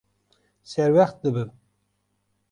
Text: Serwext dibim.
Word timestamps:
Serwext 0.63 1.23
dibim. 1.23 1.51